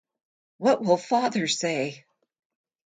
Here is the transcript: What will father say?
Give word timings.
What 0.57 0.81
will 0.81 0.97
father 0.97 1.47
say? 1.47 2.05